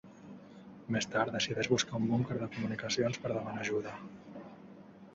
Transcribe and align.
Més 0.95 1.07
tard, 1.15 1.33
decideix 1.35 1.69
buscar 1.75 2.01
un 2.01 2.09
búnquer 2.15 2.39
de 2.41 2.49
comunicacions 2.57 3.23
per 3.27 3.35
demanar 3.37 3.67
ajuda. 3.71 3.97